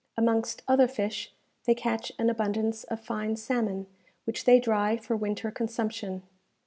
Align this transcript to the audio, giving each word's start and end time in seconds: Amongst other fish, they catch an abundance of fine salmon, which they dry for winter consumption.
Amongst 0.17 0.63
other 0.67 0.87
fish, 0.87 1.31
they 1.65 1.75
catch 1.75 2.11
an 2.17 2.27
abundance 2.31 2.85
of 2.85 2.99
fine 2.99 3.35
salmon, 3.35 3.85
which 4.23 4.45
they 4.45 4.59
dry 4.59 4.97
for 4.97 5.15
winter 5.15 5.51
consumption. 5.51 6.23